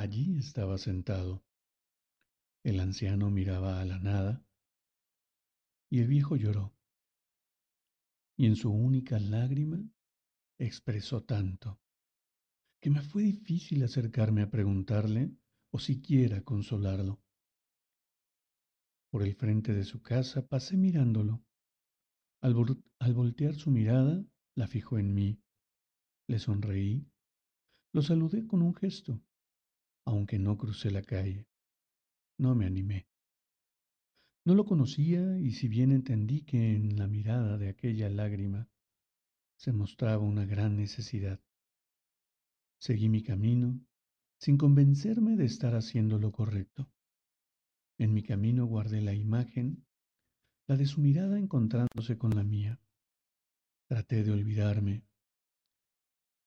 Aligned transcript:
Allí 0.00 0.38
estaba 0.38 0.78
sentado. 0.78 1.44
El 2.64 2.80
anciano 2.80 3.30
miraba 3.30 3.82
a 3.82 3.84
la 3.84 3.98
nada 3.98 4.42
y 5.90 6.00
el 6.00 6.08
viejo 6.08 6.36
lloró. 6.36 6.74
Y 8.34 8.46
en 8.46 8.56
su 8.56 8.72
única 8.72 9.20
lágrima 9.20 9.78
expresó 10.58 11.22
tanto 11.24 11.82
que 12.80 12.88
me 12.88 13.02
fue 13.02 13.24
difícil 13.24 13.84
acercarme 13.84 14.40
a 14.40 14.50
preguntarle 14.50 15.36
o 15.70 15.78
siquiera 15.78 16.42
consolarlo. 16.44 17.20
Por 19.10 19.22
el 19.22 19.34
frente 19.34 19.74
de 19.74 19.84
su 19.84 20.00
casa 20.00 20.48
pasé 20.48 20.78
mirándolo. 20.78 21.44
Al, 22.40 22.54
voltear 23.12 23.54
su 23.54 23.70
mirada, 23.70 24.24
la 24.54 24.66
fijó 24.66 24.96
en 24.96 25.12
mí. 25.12 25.42
Le 26.26 26.38
sonreí. 26.38 27.06
Lo 27.92 28.00
saludé 28.00 28.46
con 28.46 28.62
un 28.62 28.74
gesto, 28.74 29.20
aunque 30.04 30.38
no 30.38 30.56
crucé 30.56 30.90
la 30.90 31.02
calle. 31.02 31.46
No 32.38 32.54
me 32.54 32.66
animé. 32.66 33.06
No 34.44 34.54
lo 34.54 34.64
conocía 34.64 35.38
y 35.38 35.52
si 35.52 35.68
bien 35.68 35.92
entendí 35.92 36.42
que 36.42 36.74
en 36.74 36.96
la 36.96 37.06
mirada 37.06 37.58
de 37.58 37.68
aquella 37.68 38.08
lágrima 38.08 38.68
se 39.56 39.72
mostraba 39.72 40.24
una 40.24 40.46
gran 40.46 40.76
necesidad. 40.76 41.40
Seguí 42.78 43.08
mi 43.10 43.22
camino 43.22 43.78
sin 44.38 44.56
convencerme 44.56 45.36
de 45.36 45.44
estar 45.44 45.74
haciendo 45.74 46.18
lo 46.18 46.32
correcto. 46.32 46.90
En 47.98 48.14
mi 48.14 48.22
camino 48.22 48.64
guardé 48.64 49.02
la 49.02 49.12
imagen, 49.12 49.84
la 50.66 50.78
de 50.78 50.86
su 50.86 51.02
mirada 51.02 51.38
encontrándose 51.38 52.16
con 52.16 52.34
la 52.34 52.42
mía. 52.42 52.80
Traté 53.86 54.24
de 54.24 54.32
olvidarme. 54.32 55.04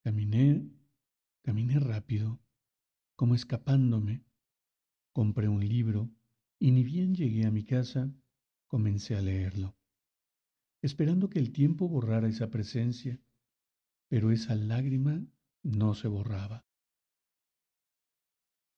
Caminé, 0.03 0.67
caminé 1.43 1.79
rápido, 1.79 2.41
como 3.15 3.35
escapándome. 3.35 4.23
Compré 5.11 5.47
un 5.47 5.67
libro 5.67 6.09
y 6.59 6.71
ni 6.71 6.83
bien 6.83 7.15
llegué 7.15 7.45
a 7.45 7.51
mi 7.51 7.63
casa, 7.63 8.11
comencé 8.67 9.15
a 9.15 9.21
leerlo, 9.21 9.75
esperando 10.81 11.29
que 11.29 11.39
el 11.39 11.51
tiempo 11.51 11.87
borrara 11.87 12.27
esa 12.27 12.49
presencia, 12.49 13.19
pero 14.07 14.31
esa 14.31 14.55
lágrima 14.55 15.25
no 15.61 15.93
se 15.93 16.07
borraba. 16.07 16.65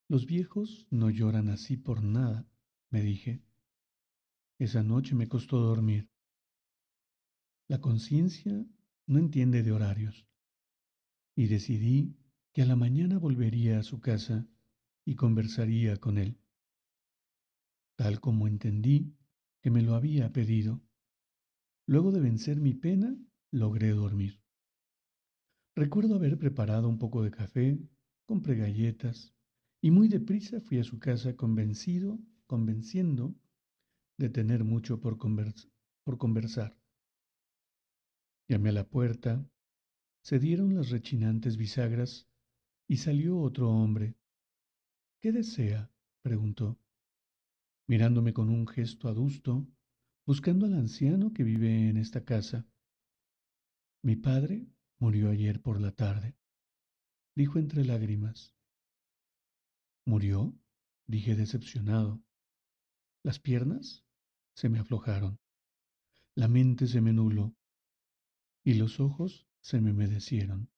Los 0.08 0.26
viejos 0.26 0.86
no 0.90 1.10
lloran 1.10 1.48
así 1.48 1.76
por 1.76 2.02
nada, 2.02 2.46
me 2.90 3.02
dije. 3.02 3.42
Esa 4.58 4.82
noche 4.82 5.14
me 5.14 5.28
costó 5.28 5.58
dormir. 5.58 6.08
La 7.68 7.80
conciencia 7.80 8.64
no 9.06 9.18
entiende 9.18 9.62
de 9.62 9.72
horarios. 9.72 10.26
Y 11.34 11.48
decidí 11.48 12.16
que 12.56 12.62
a 12.62 12.64
la 12.64 12.74
mañana 12.74 13.18
volvería 13.18 13.78
a 13.78 13.82
su 13.82 14.00
casa 14.00 14.48
y 15.04 15.14
conversaría 15.14 15.98
con 15.98 16.16
él. 16.16 16.40
Tal 17.96 18.18
como 18.18 18.48
entendí 18.48 19.14
que 19.60 19.70
me 19.70 19.82
lo 19.82 19.94
había 19.94 20.32
pedido. 20.32 20.80
Luego 21.86 22.12
de 22.12 22.20
vencer 22.20 22.58
mi 22.58 22.72
pena, 22.72 23.14
logré 23.50 23.90
dormir. 23.90 24.40
Recuerdo 25.74 26.14
haber 26.14 26.38
preparado 26.38 26.88
un 26.88 26.98
poco 26.98 27.22
de 27.22 27.30
café, 27.30 27.78
compré 28.24 28.56
galletas 28.56 29.34
y 29.82 29.90
muy 29.90 30.08
deprisa 30.08 30.58
fui 30.58 30.78
a 30.78 30.84
su 30.84 30.98
casa 30.98 31.36
convencido, 31.36 32.18
convenciendo 32.46 33.34
de 34.16 34.30
tener 34.30 34.64
mucho 34.64 34.98
por, 34.98 35.18
por 35.18 36.16
conversar. 36.16 36.74
Llamé 38.48 38.70
a 38.70 38.72
la 38.72 38.88
puerta, 38.88 39.46
se 40.22 40.38
dieron 40.38 40.74
las 40.74 40.88
rechinantes 40.88 41.58
bisagras 41.58 42.26
y 42.88 42.96
salió 42.98 43.38
otro 43.38 43.70
hombre. 43.70 44.16
¿Qué 45.20 45.32
desea? 45.32 45.90
preguntó, 46.22 46.78
mirándome 47.86 48.32
con 48.32 48.48
un 48.48 48.66
gesto 48.66 49.08
adusto, 49.08 49.66
buscando 50.24 50.66
al 50.66 50.74
anciano 50.74 51.32
que 51.32 51.44
vive 51.44 51.88
en 51.88 51.96
esta 51.96 52.24
casa. 52.24 52.66
Mi 54.02 54.16
padre 54.16 54.66
Murió 54.98 55.28
ayer 55.28 55.60
por 55.60 55.78
la 55.78 55.92
tarde, 55.92 56.38
dijo 57.34 57.58
entre 57.58 57.84
lágrimas. 57.84 58.54
¿Murió? 60.06 60.58
dije 61.06 61.34
decepcionado. 61.34 62.22
Las 63.22 63.38
piernas 63.38 64.06
se 64.54 64.70
me 64.70 64.78
aflojaron, 64.78 65.38
la 66.34 66.48
mente 66.48 66.86
se 66.86 67.02
me 67.02 67.12
nubló 67.12 67.54
y 68.64 68.74
los 68.74 69.00
ojos 69.00 69.46
se 69.60 69.82
me 69.82 69.92
humedecieron. 69.92 70.70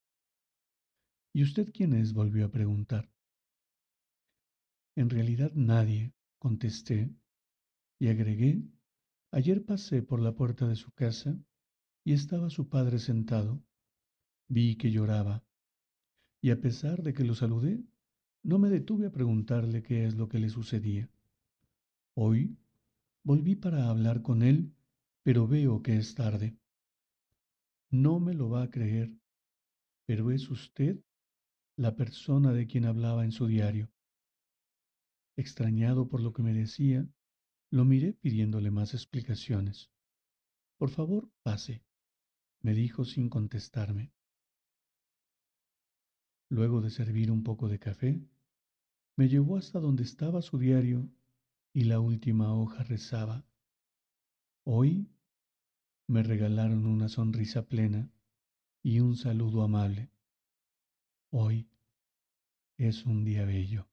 ¿Y 1.32 1.42
usted 1.42 1.70
quién 1.72 1.92
es? 1.92 2.12
volvió 2.12 2.46
a 2.46 2.50
preguntar. 2.50 3.10
En 4.96 5.10
realidad 5.10 5.52
nadie, 5.54 6.12
contesté, 6.38 7.14
y 8.00 8.08
agregué, 8.08 8.62
ayer 9.30 9.64
pasé 9.64 10.02
por 10.02 10.20
la 10.20 10.34
puerta 10.34 10.66
de 10.66 10.76
su 10.76 10.90
casa 10.92 11.38
y 12.04 12.12
estaba 12.12 12.50
su 12.50 12.68
padre 12.68 12.98
sentado, 12.98 13.62
Vi 14.48 14.76
que 14.76 14.90
lloraba, 14.90 15.44
y 16.40 16.50
a 16.50 16.60
pesar 16.60 17.02
de 17.02 17.12
que 17.12 17.24
lo 17.24 17.34
saludé, 17.34 17.84
no 18.42 18.58
me 18.58 18.70
detuve 18.70 19.06
a 19.06 19.12
preguntarle 19.12 19.82
qué 19.82 20.06
es 20.06 20.14
lo 20.14 20.28
que 20.28 20.38
le 20.38 20.48
sucedía. 20.48 21.10
Hoy 22.14 22.56
volví 23.22 23.56
para 23.56 23.88
hablar 23.88 24.22
con 24.22 24.42
él, 24.42 24.74
pero 25.22 25.46
veo 25.46 25.82
que 25.82 25.98
es 25.98 26.14
tarde. 26.14 26.56
No 27.90 28.20
me 28.20 28.32
lo 28.32 28.48
va 28.48 28.62
a 28.62 28.70
creer, 28.70 29.14
pero 30.06 30.30
es 30.30 30.48
usted 30.48 30.98
la 31.78 31.94
persona 31.94 32.52
de 32.52 32.66
quien 32.66 32.86
hablaba 32.86 33.24
en 33.24 33.30
su 33.30 33.46
diario. 33.46 33.88
Extrañado 35.36 36.08
por 36.08 36.20
lo 36.20 36.32
que 36.32 36.42
me 36.42 36.52
decía, 36.52 37.06
lo 37.70 37.84
miré 37.84 38.14
pidiéndole 38.14 38.72
más 38.72 38.94
explicaciones. 38.94 39.88
Por 40.76 40.90
favor, 40.90 41.30
pase, 41.44 41.84
me 42.62 42.74
dijo 42.74 43.04
sin 43.04 43.28
contestarme. 43.28 44.12
Luego 46.48 46.80
de 46.80 46.90
servir 46.90 47.30
un 47.30 47.44
poco 47.44 47.68
de 47.68 47.78
café, 47.78 48.20
me 49.14 49.28
llevó 49.28 49.56
hasta 49.56 49.78
donde 49.78 50.02
estaba 50.02 50.42
su 50.42 50.58
diario 50.58 51.08
y 51.72 51.84
la 51.84 52.00
última 52.00 52.52
hoja 52.54 52.82
rezaba. 52.82 53.46
Hoy 54.64 55.08
me 56.08 56.24
regalaron 56.24 56.86
una 56.86 57.08
sonrisa 57.08 57.68
plena 57.68 58.10
y 58.82 58.98
un 58.98 59.16
saludo 59.16 59.62
amable. 59.62 60.10
Hoy 61.30 61.68
es 62.78 63.04
un 63.04 63.24
día 63.24 63.44
bello. 63.44 63.86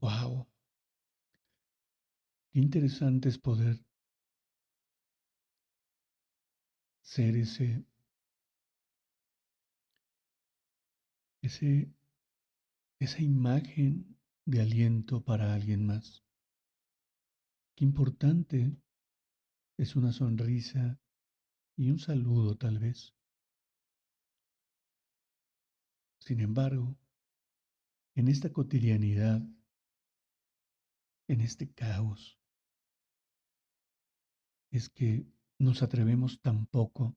¡Wow! 0.00 0.46
Qué 2.52 2.58
interesante 2.60 3.28
es 3.28 3.38
poder 3.38 3.84
ser 7.02 7.36
ese 7.36 7.84
ese, 11.42 11.92
esa 13.00 13.20
imagen 13.20 14.16
de 14.44 14.60
aliento 14.60 15.24
para 15.24 15.54
alguien 15.54 15.84
más. 15.84 16.22
Qué 17.74 17.84
importante 17.84 18.76
es 19.76 19.96
una 19.96 20.12
sonrisa 20.12 21.00
y 21.76 21.90
un 21.90 21.98
saludo 21.98 22.56
tal 22.56 22.78
vez. 22.78 23.14
Sin 26.24 26.38
embargo, 26.38 26.96
en 28.14 28.28
esta 28.28 28.52
cotidianidad, 28.52 29.42
en 31.26 31.40
este 31.40 31.72
caos, 31.72 32.38
es 34.70 34.88
que 34.88 35.26
nos 35.58 35.82
atrevemos 35.82 36.40
tan 36.40 36.66
poco 36.66 37.16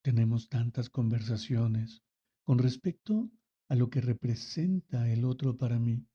tenemos 0.00 0.48
tantas 0.48 0.88
conversaciones 0.88 2.02
con 2.44 2.58
respecto 2.58 3.30
a 3.68 3.74
lo 3.74 3.90
que 3.90 4.00
representa 4.00 5.10
el 5.10 5.24
otro 5.26 5.58
para 5.58 5.78
mí, 5.78 6.06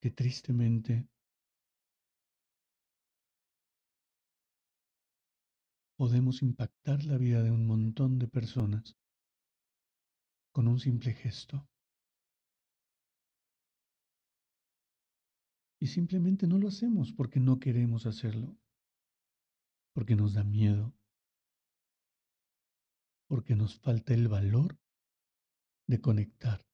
que 0.00 0.10
tristemente 0.10 1.11
podemos 5.96 6.42
impactar 6.42 7.04
la 7.04 7.18
vida 7.18 7.42
de 7.42 7.50
un 7.50 7.66
montón 7.66 8.18
de 8.18 8.28
personas 8.28 8.96
con 10.52 10.68
un 10.68 10.78
simple 10.78 11.12
gesto. 11.12 11.68
Y 15.80 15.88
simplemente 15.88 16.46
no 16.46 16.58
lo 16.58 16.68
hacemos 16.68 17.12
porque 17.12 17.40
no 17.40 17.58
queremos 17.58 18.06
hacerlo, 18.06 18.56
porque 19.94 20.14
nos 20.14 20.34
da 20.34 20.44
miedo, 20.44 20.94
porque 23.28 23.56
nos 23.56 23.78
falta 23.80 24.14
el 24.14 24.28
valor 24.28 24.78
de 25.88 26.00
conectar. 26.00 26.64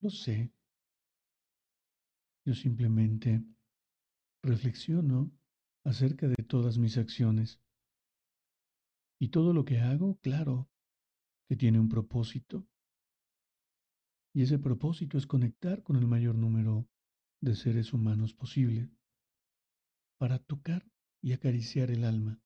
Lo 0.00 0.10
sé. 0.10 0.52
Yo 2.44 2.54
simplemente 2.54 3.44
Reflexiono 4.44 5.30
acerca 5.84 6.28
de 6.28 6.42
todas 6.44 6.78
mis 6.78 6.96
acciones. 6.96 7.60
Y 9.20 9.28
todo 9.28 9.52
lo 9.52 9.64
que 9.64 9.78
hago, 9.78 10.18
claro, 10.20 10.68
que 11.48 11.56
tiene 11.56 11.78
un 11.78 11.88
propósito. 11.88 12.66
Y 14.34 14.42
ese 14.42 14.58
propósito 14.58 15.18
es 15.18 15.26
conectar 15.26 15.82
con 15.82 15.96
el 15.96 16.06
mayor 16.06 16.34
número 16.34 16.88
de 17.40 17.54
seres 17.54 17.92
humanos 17.92 18.34
posible 18.34 18.90
para 20.18 20.38
tocar 20.38 20.88
y 21.20 21.32
acariciar 21.32 21.90
el 21.90 22.04
alma. 22.04 22.40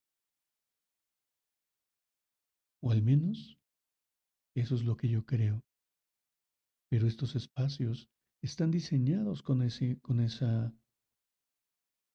O 2.83 2.91
al 2.91 3.03
menos 3.03 3.59
eso 4.55 4.75
es 4.75 4.85
lo 4.85 4.97
que 4.97 5.09
yo 5.09 5.25
creo. 5.25 5.65
Pero 6.89 7.07
estos 7.07 7.37
espacios 7.37 8.09
están 8.43 8.71
diseñados 8.71 9.43
con, 9.43 9.63
ese, 9.63 9.99
con, 10.01 10.21
esa, 10.21 10.75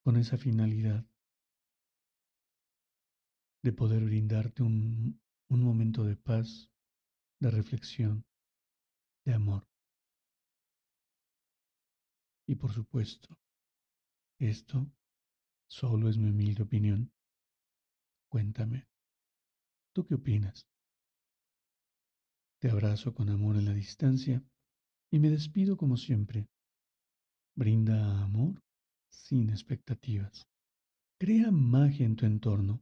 con 0.03 0.17
esa 0.17 0.37
finalidad 0.37 1.10
de 3.63 3.73
poder 3.73 4.03
brindarte 4.03 4.63
un, 4.63 5.21
un 5.49 5.63
momento 5.63 6.03
de 6.03 6.15
paz, 6.15 6.69
de 7.39 7.51
reflexión, 7.51 8.25
de 9.25 9.33
amor. 9.33 9.67
Y 12.47 12.55
por 12.55 12.71
supuesto, 12.73 13.37
esto 14.39 14.91
solo 15.67 16.09
es 16.09 16.17
mi 16.17 16.29
humilde 16.29 16.63
opinión. 16.63 17.11
Cuéntame, 18.29 18.87
¿tú 19.93 20.05
qué 20.05 20.15
opinas? 20.15 20.67
Te 22.59 22.69
abrazo 22.69 23.13
con 23.13 23.29
amor 23.29 23.57
en 23.57 23.65
la 23.65 23.73
distancia 23.73 24.43
y 25.11 25.19
me 25.19 25.29
despido 25.29 25.77
como 25.77 25.97
siempre. 25.97 26.47
Brinda 27.55 28.21
amor 28.21 28.61
sin 29.09 29.49
expectativas. 29.49 30.47
Crea 31.19 31.51
magia 31.51 32.05
en 32.05 32.15
tu 32.15 32.25
entorno 32.25 32.81